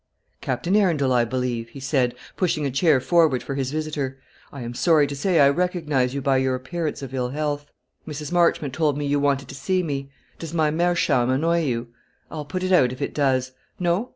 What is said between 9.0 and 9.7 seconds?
you wanted to